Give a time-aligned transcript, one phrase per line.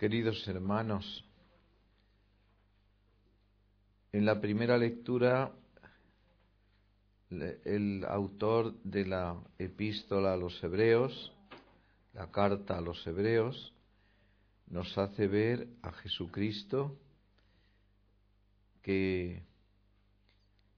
[0.00, 1.22] Queridos hermanos,
[4.12, 5.52] en la primera lectura
[7.28, 11.34] el autor de la epístola a los hebreos,
[12.14, 13.74] la carta a los hebreos,
[14.68, 16.96] nos hace ver a Jesucristo
[18.80, 19.42] que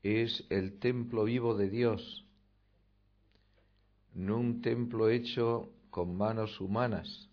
[0.02, 2.26] es el templo vivo de Dios,
[4.14, 7.28] no un templo hecho con manos humanas,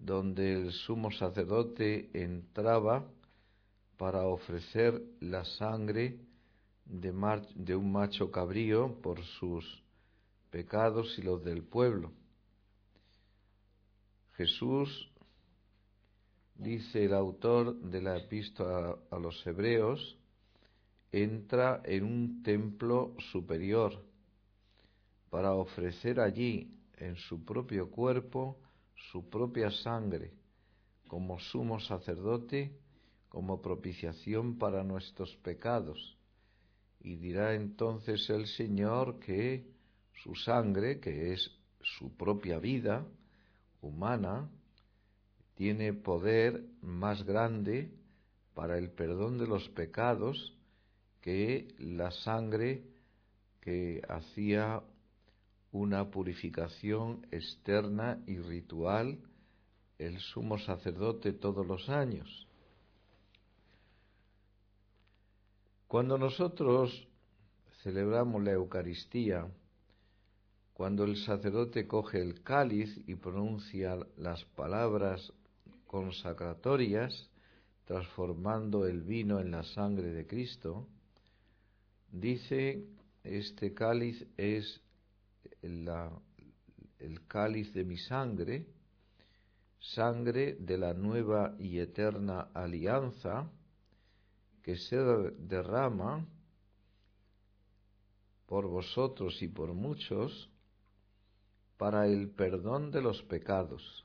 [0.00, 3.06] donde el sumo sacerdote entraba
[3.96, 6.18] para ofrecer la sangre
[6.84, 9.82] de, un macho cabrío por sus
[10.50, 12.12] pecados y los del pueblo.
[14.36, 15.10] Jesús,
[16.54, 20.16] dice el autor de la epístola a los hebreos,
[21.10, 24.00] entra en un templo superior
[25.28, 28.58] para ofrecer allí en su propio cuerpo
[29.10, 30.32] su propia sangre
[31.08, 32.70] como sumo sacerdote,
[33.28, 36.16] como propiciación para nuestros pecados.
[37.00, 39.66] Y dirá entonces el Señor que
[40.22, 43.06] su sangre, que es su propia vida
[43.80, 44.48] humana,
[45.54, 47.90] tiene poder más grande
[48.54, 50.56] para el perdón de los pecados
[51.20, 52.84] que la sangre
[53.60, 54.82] que hacía
[55.72, 59.18] una purificación externa y ritual
[59.98, 62.46] el sumo sacerdote todos los años.
[65.88, 67.08] Cuando nosotros
[67.82, 69.48] celebramos la Eucaristía,
[70.74, 75.32] cuando el sacerdote coge el cáliz y pronuncia las palabras
[75.86, 77.28] consacratorias,
[77.84, 80.86] transformando el vino en la sangre de Cristo,
[82.12, 82.84] dice,
[83.24, 84.80] este cáliz es
[85.62, 88.66] el cáliz de mi sangre,
[89.80, 93.50] sangre de la nueva y eterna alianza
[94.62, 96.26] que se derrama
[98.46, 100.50] por vosotros y por muchos
[101.76, 104.04] para el perdón de los pecados.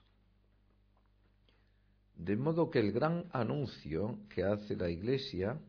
[2.15, 5.59] De modo que el gran anuncio que hace la Iglesia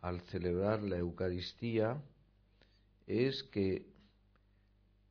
[0.00, 2.00] al celebrar la Eucaristía
[3.06, 3.86] es que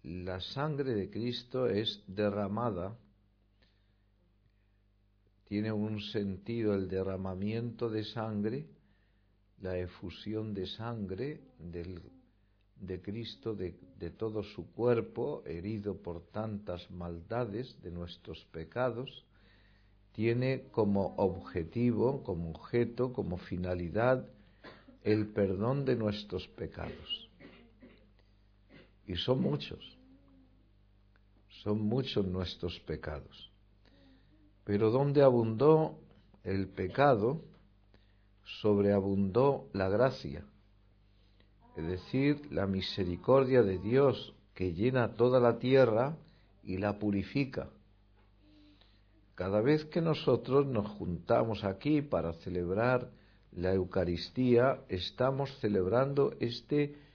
[0.03, 2.97] la sangre de Cristo es derramada,
[5.45, 8.67] tiene un sentido el derramamiento de sangre,
[9.61, 13.71] la efusión de sangre de Cristo, de,
[14.11, 19.25] todo su cuerpo, herido por tantas maldades de nuestros pecados,
[20.13, 24.25] tiene como objetivo, como objeto, como finalidad
[25.03, 27.28] el perdón de nuestros pecados.
[29.09, 29.97] Y son muchos,
[31.63, 33.51] son muchos nuestros pecados.
[34.63, 35.97] Pero donde abundó
[36.43, 37.41] el pecado,
[38.61, 40.45] sobreabundó la gracia,
[41.75, 46.15] es decir, la misericordia de Dios que llena toda la tierra
[46.63, 47.71] y la purifica.
[49.33, 53.09] Cada vez que nosotros nos juntamos aquí para celebrar
[53.53, 57.08] la Eucaristía, estamos celebrando este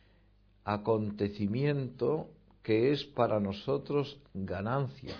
[0.64, 2.30] acontecimiento
[2.62, 5.14] que es para nosotros ganancia,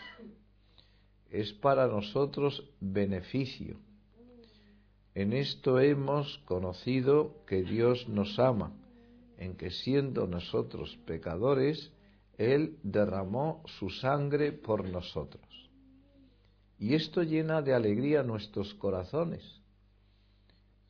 [1.31, 3.77] es para nosotros beneficio.
[5.15, 8.73] En esto hemos conocido que Dios nos ama,
[9.37, 11.93] en que siendo nosotros pecadores,
[12.39, 15.45] Él derramó su sangre por nosotros.
[16.79, 19.43] Y esto llena de alegría nuestros corazones.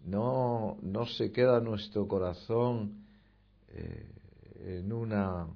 [0.01, 3.05] No, no se queda nuestro corazón
[3.69, 4.11] eh,
[4.65, 5.47] en una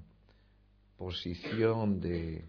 [0.98, 2.44] posición de,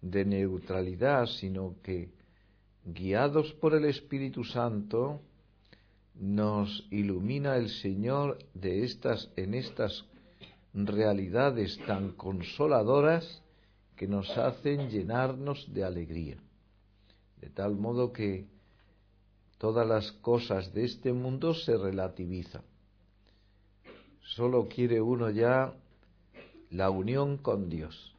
[0.00, 2.10] de neutralidad, sino que
[2.84, 5.20] guiados por el Espíritu Santo,
[6.14, 10.04] nos ilumina el Señor de estas, en estas
[10.74, 13.42] realidades tan consoladoras
[13.96, 16.36] que nos hacen llenarnos de alegría.
[17.40, 18.46] De tal modo que
[19.58, 22.62] todas las cosas de este mundo se relativizan
[24.22, 25.74] solo quiere uno ya
[26.70, 28.14] la unión con Dios.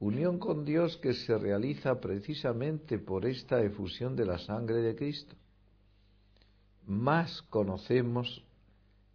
[0.00, 5.34] Unión con Dios que se realiza precisamente por esta efusión de la sangre de Cristo.
[6.86, 8.44] Más conocemos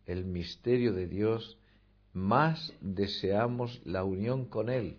[0.06, 1.58] el misterio de Dios,
[2.12, 4.98] más deseamos la unión con Él,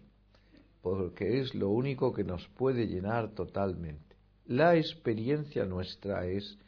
[0.80, 4.16] porque es lo único que nos puede llenar totalmente.
[4.46, 6.58] La experiencia nuestra es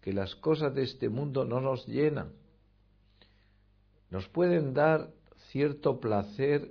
[0.00, 2.32] que las cosas de este mundo no nos llenan,
[4.10, 5.10] nos pueden dar
[5.50, 6.70] cierto placer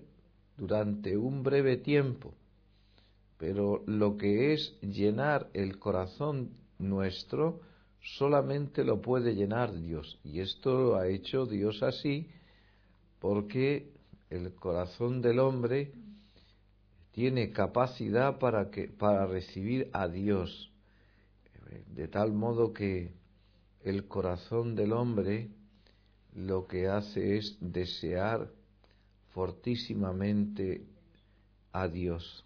[0.57, 2.33] durante un breve tiempo,
[3.37, 6.49] pero lo que es llenar el corazón
[6.79, 7.61] nuestro
[8.01, 10.19] solamente lo puede llenar Dios.
[10.23, 12.29] Y esto lo ha hecho Dios así
[13.19, 13.91] porque
[14.29, 15.91] el corazón del hombre
[17.11, 20.71] tiene capacidad para, que, para recibir a Dios,
[21.87, 23.11] de tal modo que
[23.83, 25.49] el corazón del hombre
[26.37, 28.47] lo que hace es desear
[29.33, 30.85] fortísimamente
[31.71, 32.45] a Dios.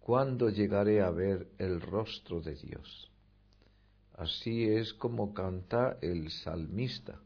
[0.00, 3.12] ¿Cuándo llegaré a ver el rostro de Dios?
[4.16, 7.20] Así es como canta el salmista.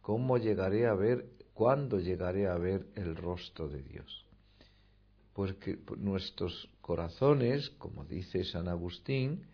[0.00, 1.24] ¿Cómo llegaré a ver,
[1.54, 4.26] cuándo llegaré a ver el rostro de Dios?
[5.34, 9.44] Porque nuestros corazones, como dice San Agustín,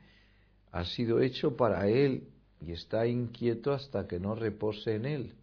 [0.73, 2.27] ha sido hecho para Él
[2.61, 5.35] y está inquieto hasta que no repose en Él.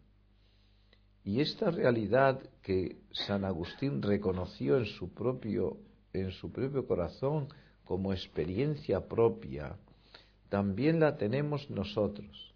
[1.23, 5.77] Y esta realidad que San Agustín reconoció en su propio,
[6.13, 7.47] en su propio corazón
[7.83, 9.75] como experiencia propia,
[10.49, 12.53] también la tenemos nosotros.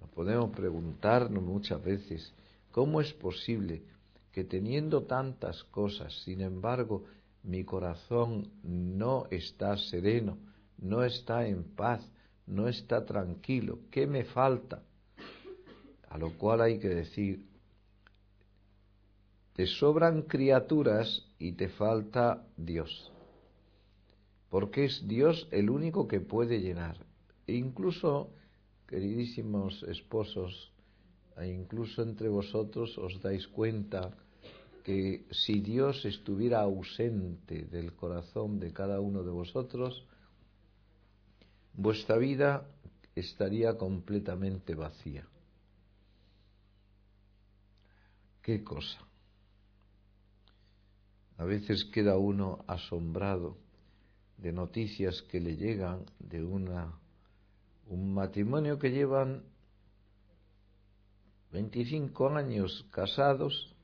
[0.00, 2.32] Nos podemos preguntarnos muchas veces,
[2.72, 3.82] ¿cómo es posible
[4.32, 7.04] que teniendo tantas cosas, sin embargo,
[7.42, 10.36] mi corazón no está sereno,
[10.76, 12.06] no está en paz,
[12.46, 13.80] no está tranquilo?
[13.90, 14.82] ¿Qué me falta?
[16.08, 17.44] A lo cual hay que decir,
[19.54, 23.12] te sobran criaturas y te falta Dios
[24.56, 26.96] porque es Dios el único que puede llenar.
[27.46, 28.30] E incluso,
[28.86, 30.72] queridísimos esposos,
[31.36, 34.16] e incluso entre vosotros os dais cuenta
[34.82, 40.06] que si Dios estuviera ausente del corazón de cada uno de vosotros,
[41.76, 42.66] vuestra vida
[43.14, 45.26] estaría completamente vacía.
[48.42, 49.00] ¿Qué cosa?
[51.38, 53.56] A veces queda uno asombrado
[54.38, 56.98] de noticias que le llegan de una
[57.88, 59.44] un matrimonio que llevan
[61.52, 63.74] 25 años casados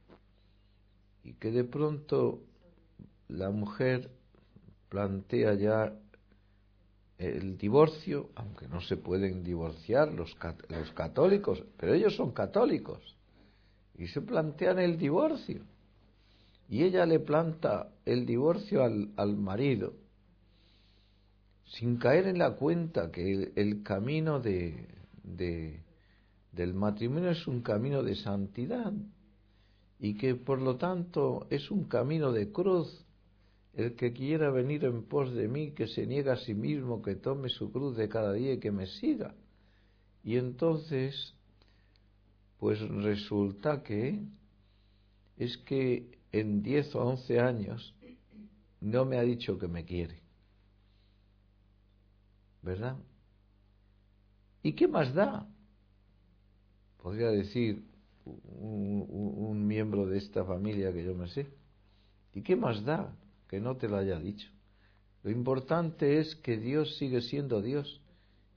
[1.23, 2.41] y que de pronto
[3.29, 4.11] la mujer
[4.89, 6.02] plantea ya
[7.23, 10.37] el divorcio, aunque no se pueden divorciar los,
[10.69, 13.17] los católicos, pero ellos son católicos
[13.97, 15.63] y se plantean el divorcio.
[16.69, 19.95] Y ella le planta el divorcio al, al marido
[21.73, 24.89] sin caer en la cuenta que el, camino de,
[26.53, 28.93] del matrimonio es un camino de santidad
[29.99, 33.05] y que por lo tanto es un camino de cruz.
[33.75, 37.15] El que quiera venir en pos de mí, que se niegue a sí mismo, que
[37.15, 39.35] tome su cruz de cada día y que me siga.
[40.23, 41.35] Y entonces,
[42.59, 44.21] pues resulta que
[45.39, 47.95] es que en diez o once años
[48.81, 50.23] no me ha dicho que me quiere.
[52.63, 52.97] ¿verdad?
[54.63, 55.47] ¿Y qué más da?
[57.03, 57.85] Podría decir
[58.25, 61.49] un, miembro de esta familia que yo me sé.
[62.35, 63.13] ¿Y qué más da
[63.53, 64.49] que no te lo haya dicho?
[65.23, 68.01] Lo importante es que Dios sigue siendo Dios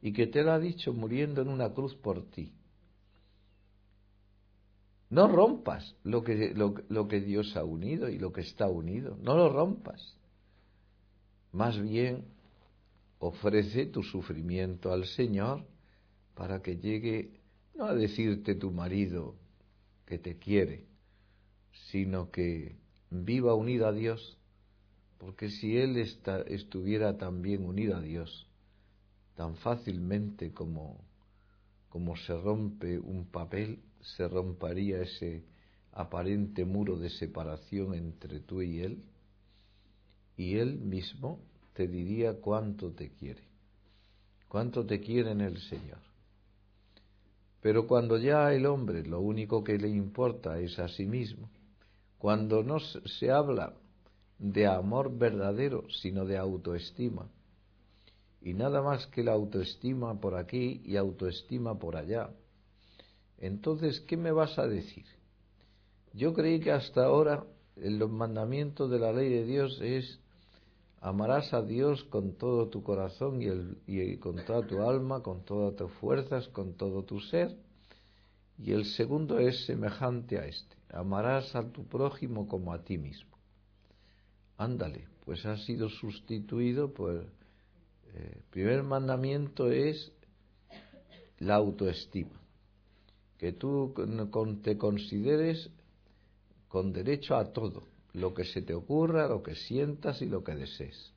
[0.01, 2.53] y que te lo ha dicho muriendo en una cruz por ti.
[5.09, 9.17] No rompas lo que, lo que Dios ha unido y lo que está unido.
[9.21, 10.15] No lo rompas.
[11.51, 12.23] Más bien
[13.19, 15.65] ofrece tu sufrimiento al Señor
[16.35, 17.41] para que llegue
[17.75, 19.35] no a decirte tu marido
[20.05, 20.85] que te quiere,
[21.91, 22.77] sino que
[23.09, 24.37] viva unido a Dios,
[25.25, 28.45] porque si él estuviera también unido a Dios,
[29.33, 30.99] tan fácilmente como,
[31.89, 35.43] como se rompe un papel, se rompería ese
[35.93, 39.03] aparente muro de separación entre tú y él,
[40.37, 41.39] y él mismo
[41.73, 43.41] te diría cuánto te quiere,
[44.47, 46.01] cuánto te quiere en el Señor.
[47.61, 51.49] Pero cuando ya el hombre lo único que le importa es a sí mismo,
[52.19, 53.73] cuando no se habla
[54.39, 57.29] de amor verdadero, sino de autoestima,
[58.41, 62.29] y nada más que la autoestima por aquí y autoestima por allá,
[63.37, 65.05] entonces, ¿qué me vas a decir?
[66.13, 67.43] Yo creí que hasta ahora
[67.75, 70.19] el mandamiento de la ley de Dios es
[71.05, 73.39] Amarás a Dios con todo tu corazón
[73.85, 77.55] y, con toda tu alma, con todas tus fuerzas, con todo tu ser.
[78.57, 80.75] Y el segundo es semejante a este.
[80.89, 83.34] Amarás a tu prójimo como a ti mismo.
[84.57, 87.11] Ándale, pues ha sido sustituido por...
[87.11, 87.27] el
[88.13, 90.11] eh, primer mandamiento es
[91.39, 92.41] la autoestima.
[93.37, 93.93] Que tú
[94.63, 95.69] te consideres
[96.69, 97.83] con derecho a todo
[98.13, 101.11] lo que se te ocurra, lo que sientas y lo que desees,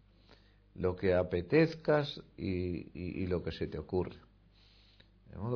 [0.75, 4.17] lo que apetezcas y, lo que se te ocurre.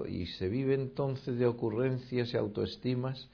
[0.09, 3.29] Y se vive entonces de ocurrencias y autoestimas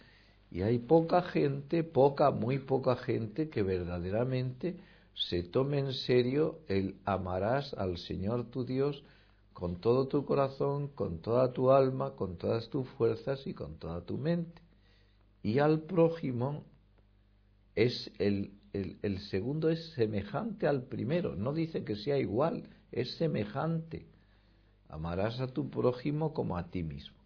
[0.51, 4.77] y hay poca gente, poca, muy poca gente que verdaderamente
[5.15, 9.03] se tome en serio el amarás al Señor tu Dios
[9.53, 14.03] con todo tu corazón, con toda tu alma, con todas tus fuerzas y con toda
[14.03, 14.63] tu mente.
[15.43, 16.65] Y al prójimo
[17.75, 24.07] es el, el, segundo es semejante al primero, no dice que sea igual, es semejante.
[24.89, 27.18] Amarás a tu prójimo como a ti mismo.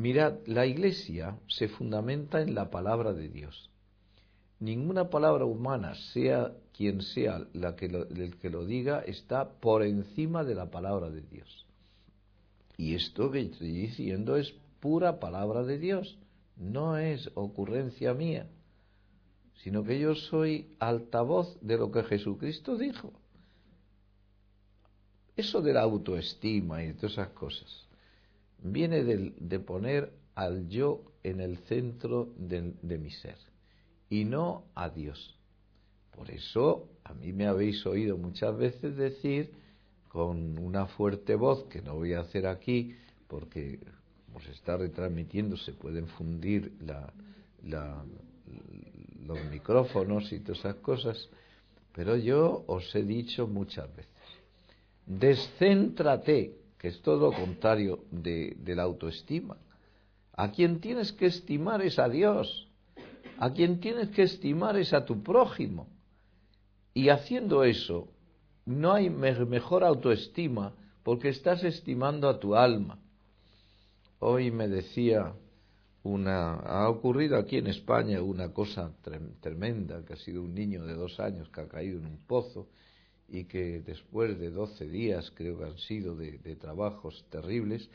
[0.00, 3.68] Mirad, la iglesia se fundamenta en la palabra de Dios.
[4.58, 10.42] Ninguna palabra humana, sea quien sea la que el que lo diga, está por encima
[10.42, 11.66] de la palabra de Dios.
[12.78, 16.16] Y esto que estoy diciendo es pura palabra de Dios,
[16.56, 18.48] no es ocurrencia mía,
[19.62, 23.12] sino que yo soy altavoz de lo que Jesucristo dijo.
[25.36, 27.89] Eso de la autoestima y de todas esas cosas
[28.62, 33.36] viene de, poner al yo en el centro de, mi ser
[34.08, 35.38] y no a Dios.
[36.16, 39.52] Por eso a mí me habéis oído muchas veces decir
[40.08, 42.96] con una fuerte voz, que no voy a hacer aquí
[43.28, 43.78] porque
[44.26, 46.72] como se está retransmitiendo se pueden fundir
[49.24, 51.28] los micrófonos y todas esas cosas,
[51.94, 54.10] pero yo os he dicho muchas veces,
[55.06, 59.58] descéntrate que es todo lo contrario de, la autoestima.
[60.32, 62.68] A quien tienes que estimar es a Dios,
[63.38, 65.88] a quien tienes que estimar es a tu prójimo.
[66.94, 68.08] Y haciendo eso,
[68.64, 70.72] no hay mejor autoestima
[71.02, 72.98] porque estás estimando a tu alma.
[74.18, 75.34] Hoy me decía
[76.02, 78.90] una, ha ocurrido aquí en España una cosa
[79.42, 82.68] tremenda, que ha sido un niño de dos años que ha caído en un pozo
[83.30, 87.88] y que después de 12 días, creo que han sido, de, trabajos terribles,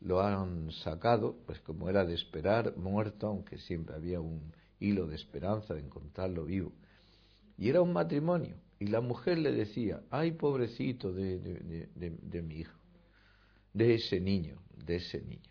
[0.00, 5.16] lo han sacado, pues como era de esperar, muerto, aunque siempre había un hilo de
[5.16, 6.72] esperanza de encontrarlo vivo.
[7.56, 12.78] Y era un matrimonio, y la mujer le decía, ay pobrecito de, de mi hijo,
[13.72, 15.50] de ese niño, de ese niño.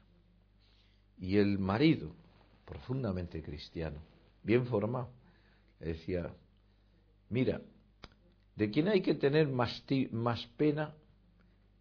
[1.19, 2.15] Y el marido,
[2.63, 3.99] profundamente cristiano,
[4.41, 5.09] bien formado,
[5.81, 6.33] le decía,
[7.29, 7.61] mira,
[8.57, 9.83] de quien hay que tener más,
[10.57, 10.95] pena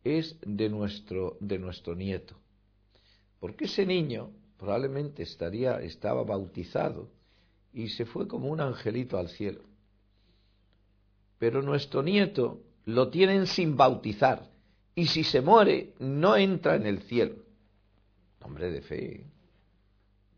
[0.04, 2.37] es de nuestro, de nuestro nieto.
[3.40, 7.09] Porque ese niño probablemente estaría, estaba bautizado
[7.73, 9.62] y se fue como un angelito al cielo.
[11.38, 14.50] Pero nuestro nieto lo tienen sin bautizar
[14.95, 17.37] y si se muere no entra en el cielo.
[18.40, 19.25] Nombre de fe.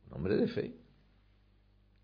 [0.09, 0.75] Nombre de fe.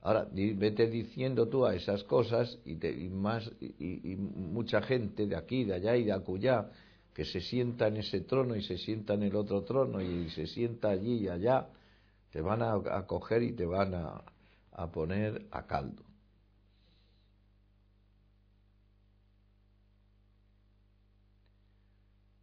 [0.04, 2.75] Ahora, vete diciendo tú a esas cosas y,
[3.08, 6.70] más, y, mucha gente de aquí, de allá y de acullá,
[7.14, 10.46] que se sienta en ese trono y se sienta en el otro trono y se
[10.46, 11.68] sienta allí y allá,
[12.30, 14.23] te van a, coger y te van a,
[14.73, 16.02] a poner a caldo.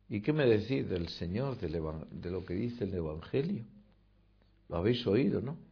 [0.09, 3.65] ¿Y qué me decís del Señor, de lo que dice el Evangelio?
[4.67, 5.70] Lo habéis oído, ¿no?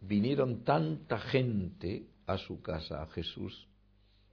[0.00, 3.66] Vinieron tanta gente a su casa, a Jesús,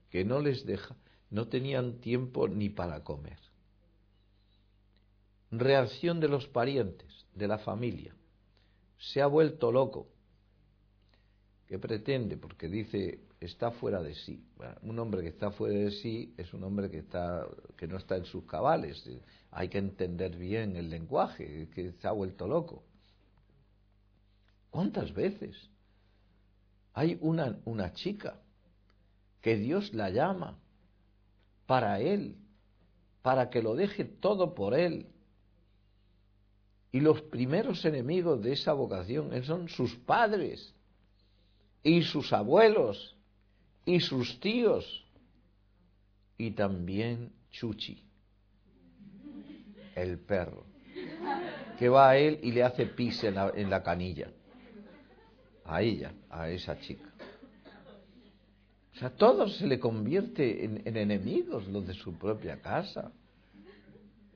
[0.09, 0.95] que no les deja,
[1.29, 3.39] no tenían tiempo ni para comer.
[5.51, 8.13] Reacción de los parientes, de la familia.
[8.97, 10.07] Se ha vuelto loco.
[11.67, 12.37] ¿Qué pretende?
[12.37, 14.43] Porque dice, está fuera de sí.
[14.83, 18.17] un hombre que está fuera de sí es un hombre que, está, que no está
[18.17, 19.03] en sus cabales.
[19.51, 22.83] Hay que entender bien el lenguaje, que se ha vuelto loco.
[24.75, 25.55] ¿Cuántas veces?
[26.93, 28.41] Hay una, una chica
[29.39, 30.59] que Dios la llama
[31.65, 32.35] para Él,
[33.21, 35.07] para que lo deje todo por Él.
[36.91, 40.75] Y los primeros enemigos de esa vocación son sus padres
[41.81, 43.15] y sus abuelos
[43.85, 45.05] y sus tíos
[46.37, 48.03] y también Chuchi,
[49.95, 50.65] el perro,
[51.79, 54.29] que va a él y le hace pis en la canilla
[55.65, 57.09] a ella, a esa chica.
[58.93, 63.11] O sea, todo se le convierte en, enemigos, los de su propia casa.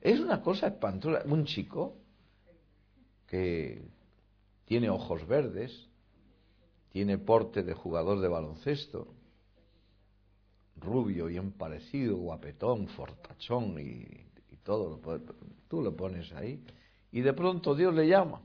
[0.02, 1.22] Es una cosa espantosa.
[1.24, 1.96] Un chico
[3.26, 3.82] que
[4.66, 5.88] tiene ojos verdes,
[6.90, 9.14] tiene porte de jugador de baloncesto,
[10.76, 14.26] rubio, bien parecido, guapetón, fortachón y,
[14.62, 15.00] todo,
[15.68, 16.62] tú lo pones ahí,
[17.12, 18.42] y de pronto Dios le llama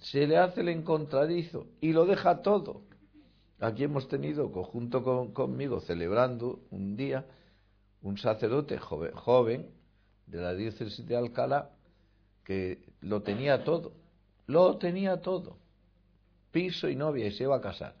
[0.00, 2.82] se le hace el encontradizo y lo deja todo
[3.60, 5.04] Aquí hemos tenido, junto
[5.34, 7.26] conmigo, celebrando un día,
[8.00, 9.70] un sacerdote joven, joven
[10.26, 11.70] de la diócesis de Alcalá
[12.42, 13.92] que lo tenía todo,
[14.46, 15.58] lo tenía todo,
[16.50, 17.94] piso y novia y se iba a casar.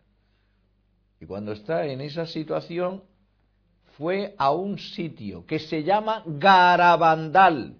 [1.20, 3.02] Y cuando está en esa situación,
[3.98, 7.76] fue a un sitio que se llama Garabandal.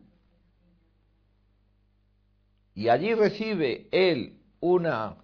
[2.81, 5.17] Y allí recibe él una,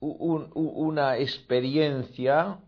[0.00, 2.58] una experiencia,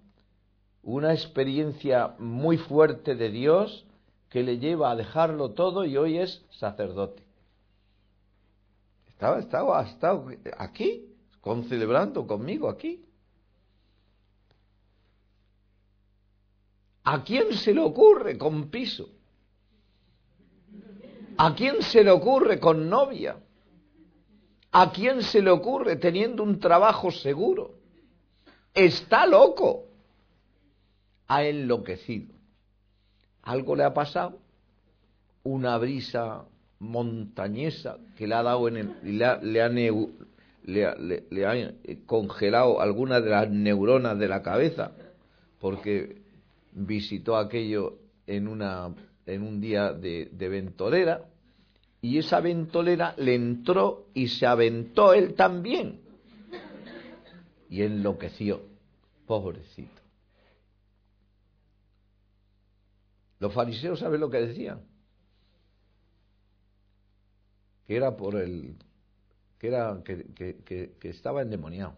[0.84, 3.84] una experiencia muy fuerte de Dios
[4.30, 7.24] que le lleva a dejarlo todo y hoy es sacerdote.
[9.08, 13.04] Estaba, estaba, estaba aquí, con, celebrando conmigo aquí.
[17.02, 19.08] ¿A quién se le ocurre con piso?
[21.38, 23.36] ¿A quién se le ocurre con novia?
[24.80, 27.74] ¿A quién se le ocurre teniendo un trabajo seguro?
[28.72, 29.86] Está loco.
[31.26, 32.32] Ha enloquecido.
[33.42, 34.38] Algo le ha pasado.
[35.42, 36.44] Una brisa
[36.78, 41.74] montañesa que le ha dado en el, le, ha, le, le ha
[42.06, 44.92] congelado algunas de las neuronas de la cabeza
[45.60, 46.22] porque
[46.70, 48.94] visitó aquello en, una,
[49.26, 51.24] en un día de, de ventolera
[52.00, 56.00] y esa ventolera le entró y se aventó él también
[57.70, 58.62] y enloqueció,
[59.26, 60.00] pobrecito.
[63.40, 64.80] Los fariseos, ¿saben lo que decían?
[67.86, 68.76] Que era por el.
[69.58, 70.02] que era.
[70.04, 70.24] que,
[70.64, 71.96] que, que estaba endemoniado.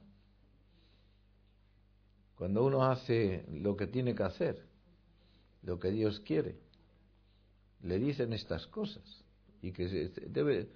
[2.37, 4.67] Cuando uno hace lo que tiene que hacer,
[5.63, 6.57] lo que Dios quiere,
[7.83, 9.25] le dicen estas cosas.
[9.63, 9.89] Y que
[10.29, 10.69] debe,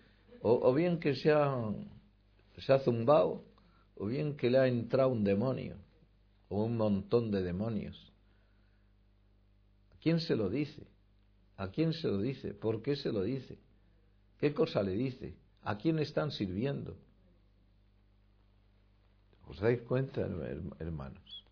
[0.42, 1.72] o, bien que se ha,
[2.58, 3.44] se ha zumbado,
[3.96, 5.76] o bien que le ha entrado un demonio,
[6.48, 8.12] o un montón de demonios.
[9.92, 10.86] ¿A quién se lo dice?
[11.56, 12.52] ¿A quién se lo dice?
[12.52, 13.58] ¿Por qué se lo dice?
[14.38, 15.34] ¿Qué cosa le dice?
[15.62, 16.96] ¿A quién están sirviendo?
[19.48, 20.20] ¿Os dais cuenta,
[20.78, 21.44] hermanos?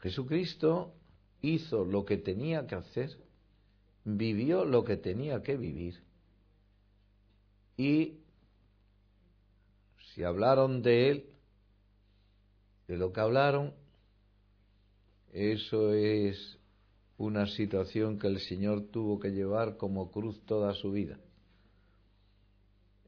[0.00, 0.94] Jesucristo
[1.40, 3.16] hizo lo que tenía que hacer,
[4.04, 6.02] vivió lo que tenía que vivir.
[7.76, 8.18] Y
[10.12, 11.26] si hablaron de él,
[12.88, 13.72] de lo que hablaron,
[15.32, 16.58] eso es
[17.16, 21.18] una situación que el Señor tuvo que llevar como cruz toda su vida.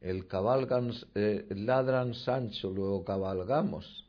[0.01, 4.07] El cabalgan, eh, ladran Sancho, luego cabalgamos.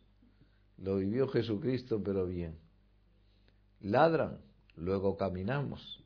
[0.78, 2.66] Lo vivió Jesucristo, pero bien
[3.86, 4.40] ladran,
[4.76, 6.04] luego caminamos.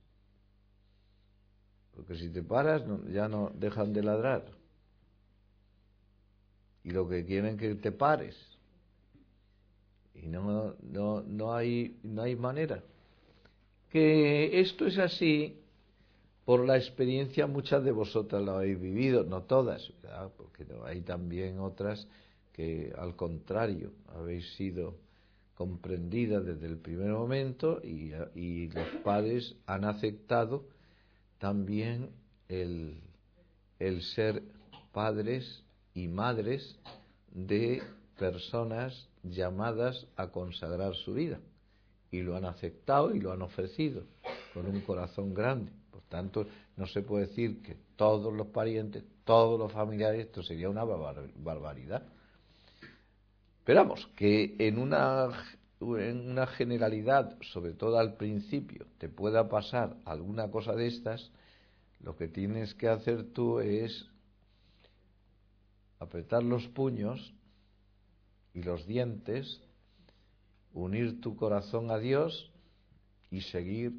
[1.99, 2.81] Porque si te paras
[3.11, 4.45] ya no dejan de ladrar.
[6.81, 8.37] Y lo que quieren que te pares.
[10.13, 12.81] Y no, no, no, hay, no hay manera.
[13.89, 15.59] Que esto es así
[16.45, 19.91] por la experiencia, muchas de vosotras lo habéis vivido, no todas,
[20.37, 22.07] porque hay también otras
[22.53, 24.95] que al contrario habéis sido
[25.53, 30.63] comprendida desde el primer momento y, los padres han aceptado
[31.39, 32.09] también
[32.47, 33.01] el,
[33.79, 34.43] el ser
[34.91, 36.77] padres y madres
[37.31, 37.81] de
[38.17, 41.39] personas llamadas a consagrar su vida
[42.11, 44.03] y lo han aceptado y lo han ofrecido
[44.53, 45.71] con un corazón grande.
[45.91, 50.69] Por tanto, no se puede decir que todos los parientes, todos los familiares, esto sería
[50.69, 52.03] una barbaridad.
[53.59, 55.29] Esperamos que en una,
[55.81, 61.31] en una generalidad, sobre todo al principio, te pueda pasar alguna cosa de estas,
[62.01, 64.07] lo que tienes que hacer tú es
[65.99, 67.33] apretar los puños
[68.53, 69.61] y los dientes,
[70.73, 72.51] unir tu corazón a Dios
[73.31, 73.93] y seguir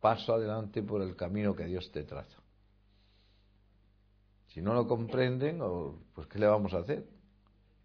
[0.00, 2.38] paso adelante por el camino que Dios te traza.
[4.48, 5.60] Si no lo comprenden,
[6.14, 7.04] pues ¿qué le vamos a hacer?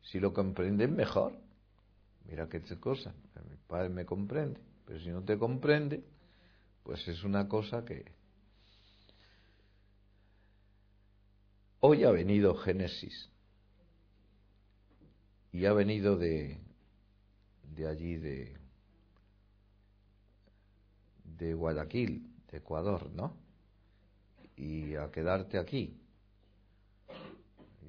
[0.03, 1.33] Si lo comprenden, mejor.
[2.29, 3.13] Mira qué cosa.
[3.49, 4.59] Mi padre me comprende.
[4.85, 6.03] Pero si no te comprende,
[6.83, 8.05] pues es una cosa que...
[11.79, 13.29] Hoy ha venido Génesis.
[15.51, 16.59] Y ha venido de,
[17.75, 18.55] de allí, de,
[21.23, 23.35] de Guayaquil, de Ecuador, ¿no?
[24.55, 25.97] Y a quedarte aquí.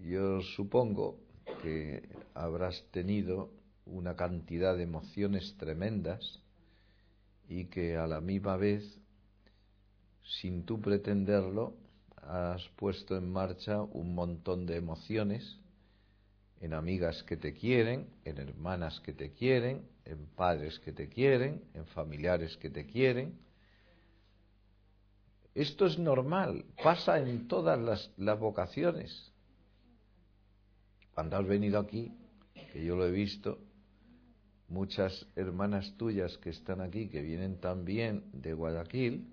[0.02, 1.18] Yo supongo
[1.62, 3.59] que habrás tenido
[3.90, 6.40] una cantidad de emociones tremendas
[7.48, 8.98] y que a la misma vez,
[10.22, 11.74] sin tú pretenderlo,
[12.16, 15.58] has puesto en marcha un montón de emociones
[16.60, 21.64] en amigas que te quieren, en hermanas que te quieren, en padres que te quieren,
[21.74, 23.38] en familiares que te quieren.
[25.54, 27.78] Esto es normal, pasa en todas
[28.16, 29.32] las, vocaciones.
[31.14, 32.12] Cuando has venido aquí,
[32.72, 33.58] que yo lo he visto,
[34.70, 39.28] muchas hermanas tuyas que están aquí, que vienen también de Guayaquil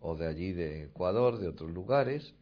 [0.00, 2.32] o de allí de Ecuador, de otros lugares,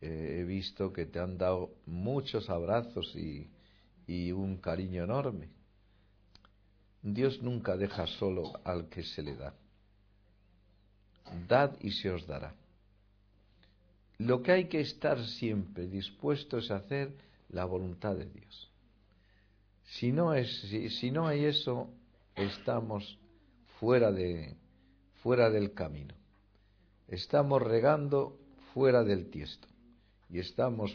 [0.00, 3.48] eh, he visto que te han dado muchos abrazos y,
[4.06, 5.50] y un cariño enorme.
[7.02, 9.54] Dios nunca deja solo al que se le da.
[11.46, 12.54] Dad y se os dará.
[14.18, 17.14] Lo que hay que estar siempre dispuesto es hacer
[17.50, 18.73] la voluntad de Dios.
[20.04, 20.60] Si no, es,
[21.00, 21.88] si, no hay eso,
[22.36, 23.18] estamos
[23.80, 24.54] fuera, de,
[25.22, 26.14] fuera del camino.
[27.08, 28.36] Estamos regando
[28.74, 29.66] fuera del tiesto.
[30.28, 30.94] Y estamos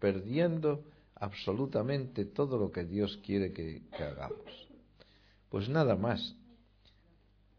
[0.00, 0.82] perdiendo
[1.14, 4.68] absolutamente todo lo que Dios quiere que, que hagamos.
[5.48, 6.34] Pues nada más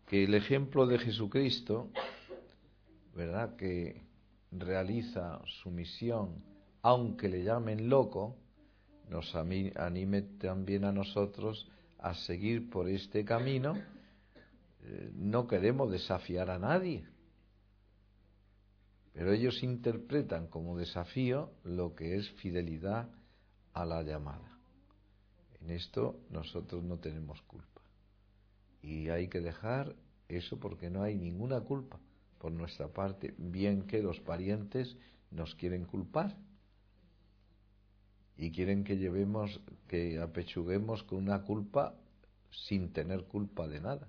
[0.08, 1.88] que el ejemplo de Jesucristo,
[3.16, 3.56] ¿verdad?
[3.56, 4.02] Que
[4.52, 6.44] realiza su misión,
[6.82, 8.36] aunque le llamen loco,
[9.12, 11.68] nos anime también a nosotros
[12.00, 13.78] a seguir por este camino.
[14.84, 17.04] Eh, no queremos desafiar a nadie,
[19.14, 23.10] pero ellos interpretan como desafío lo que es fidelidad
[23.74, 24.58] a la llamada.
[25.60, 27.82] En esto nosotros no tenemos culpa.
[28.82, 29.94] Y hay que dejar
[30.30, 32.00] eso porque no hay ninguna culpa
[32.40, 34.96] por nuestra parte, bien que los parientes
[35.30, 36.36] nos quieren culpar
[38.42, 41.94] y quieren que llevemos, que apechuguemos con una culpa
[42.50, 44.08] sin tener culpa de nada.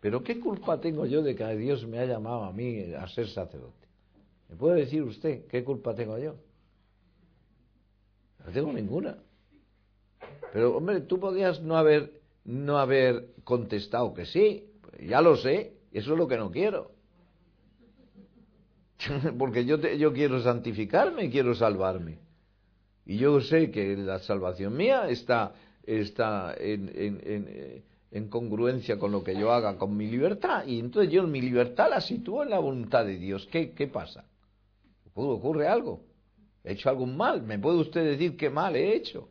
[0.00, 3.26] Pero ¿qué culpa tengo yo de que Dios me ha llamado a mí a ser
[3.28, 3.88] sacerdote?
[4.48, 6.36] ¿Me puede decir usted qué culpa tengo yo?
[8.46, 9.18] No tengo ninguna.
[10.52, 16.12] Pero hombre, tú podías no haber no haber contestado que sí, ya lo sé, eso
[16.12, 16.92] es lo que no quiero.
[19.36, 22.21] Porque yo, yo quiero santificarme, quiero salvarme.
[23.04, 29.24] Y yo sé que la salvación mía está, está en, en, en, congruencia con lo
[29.24, 30.64] que yo haga, con mi libertad.
[30.66, 33.48] Y entonces yo mi libertad la sitúo en la voluntad de Dios.
[33.50, 34.24] ¿Qué, qué pasa?
[35.14, 36.04] ¿Ocurre algo?
[36.64, 37.42] ¿He hecho algún mal?
[37.42, 39.28] ¿Me puede usted decir qué mal he hecho?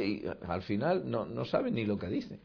[0.00, 2.40] Y al final no, no saben ni lo que dicen.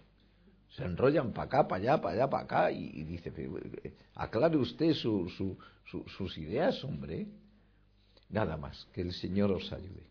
[0.69, 3.31] Se enrollan para acá, para allá, para allá, para acá y, dice,
[3.83, 5.57] eh, aclare usted su, su,
[6.07, 7.27] sus ideas, hombre.
[8.33, 10.07] Nada más, que el Señor os ayude.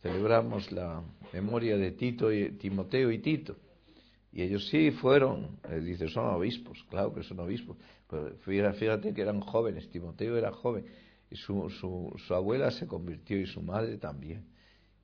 [0.00, 3.56] Celebramos la memoria de Tito y Timoteo y Tito.
[4.30, 7.76] Y ellos sí fueron, eh, dice, son obispos, claro que son obispos.
[8.08, 8.36] Pero
[8.74, 10.86] fíjate que eran jóvenes, Timoteo era joven
[11.32, 14.44] y su, su, su abuela se convirtió y su madre también.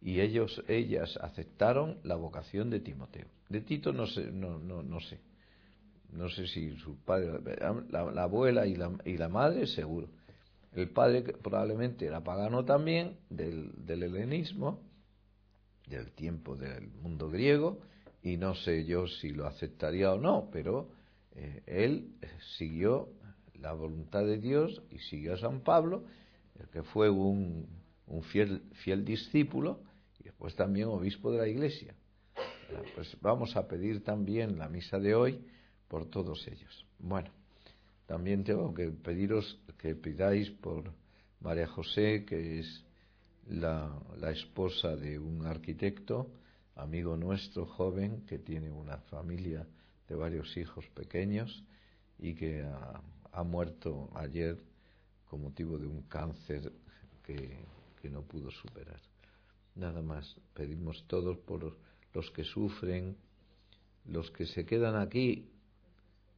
[0.01, 3.27] Y ellos, ellas aceptaron la vocación de Timoteo.
[3.49, 5.19] De Tito no sé, no, no, no sé.
[6.13, 7.41] No sé si su padre,
[7.91, 10.09] la, la abuela y la, y la madre seguro
[10.75, 14.81] el padre probablemente era pagano también del, helenismo,
[15.87, 17.81] del tiempo del mundo griego,
[18.23, 20.89] y no sé yo si lo aceptaría o no, pero
[21.33, 22.15] eh, él
[22.57, 23.09] siguió
[23.61, 26.05] la voluntad de Dios y siguió a San Pablo,
[26.59, 27.69] el que fue un,
[28.07, 29.81] un fiel, fiel discípulo
[30.19, 31.95] y después también obispo de la iglesia.
[32.95, 35.45] Pues vamos a pedir también la misa de hoy
[35.89, 36.87] por todos ellos.
[36.99, 37.44] Bueno.
[38.07, 40.93] También tengo que pediros que pidáis por
[41.41, 42.85] María José, que es
[43.47, 46.31] la, esposa de un arquitecto,
[46.77, 49.67] amigo nuestro, joven, que tiene una familia
[50.09, 51.65] de varios hijos pequeños
[52.19, 53.01] y que ha,
[53.33, 54.59] ha muerto ayer
[55.29, 56.73] con motivo de un cáncer
[57.23, 57.59] que,
[58.01, 59.01] que no pudo superar.
[59.75, 61.77] Nada más, pedimos todos por
[62.13, 63.17] los que sufren,
[64.07, 65.49] los que se quedan aquí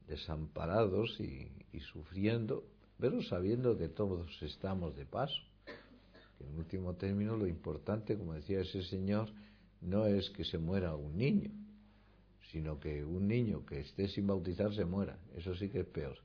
[0.06, 1.50] desamparados y,
[1.92, 2.64] sufriendo,
[2.98, 5.42] pero sabiendo que todos estamos de paso.
[6.40, 9.28] En último término lo importante, como decía ese señor,
[9.82, 11.50] no es que se muera un niño,
[12.50, 15.18] sino que un niño que esté sin bautizar se muera.
[15.34, 16.16] Eso sí que es peor,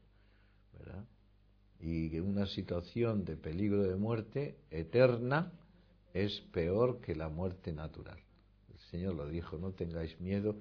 [0.77, 1.03] ¿verdad?
[1.79, 5.51] Y que una situación de peligro de muerte eterna
[6.13, 8.19] es peor que la muerte natural.
[8.71, 10.55] El Señor lo dijo, no tengáis miedo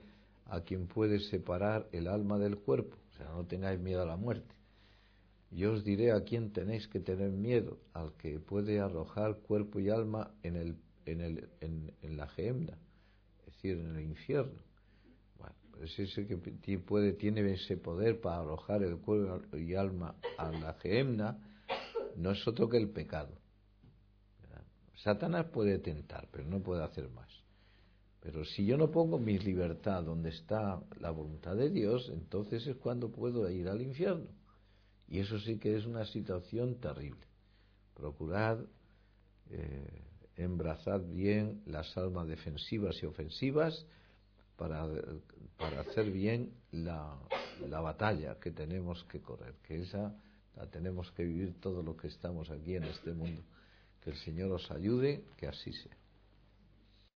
[0.47, 4.55] a quien puede separar el alma del cuerpo no tengáis miedo a la muerte.
[5.51, 9.91] Yo os diré a quién tenéis que tener miedo, al que puede arrojar cuerpo y
[9.91, 12.79] alma en, el, en, el, en, la gemna,
[13.41, 14.63] es decir, en el infierno.
[15.39, 20.53] Bueno, pues ese que puede, tiene ese poder para arrojar el cuerpo y alma a
[20.53, 21.37] la gemna,
[22.17, 23.35] no es otro que el pecado.
[25.03, 27.40] Satanás puede tentar, pero no puede hacer más.
[28.21, 32.77] Pero si yo no pongo mi libertad donde está la voluntad de Dios, entonces es
[32.77, 34.29] cuando puedo ir al infierno.
[35.09, 37.27] Y eso sí que es una situación terrible.
[37.95, 38.61] Procurad
[39.51, 40.03] eh,
[41.13, 43.87] bien las almas defensivas y ofensivas
[44.57, 44.87] para,
[45.59, 47.19] para hacer bien la,
[47.69, 50.15] la batalla que tenemos que correr, que esa
[50.57, 53.43] la tenemos que vivir todo lo que estamos aquí en este mundo.
[54.03, 56.00] Que el Señor os ayude, que así sea.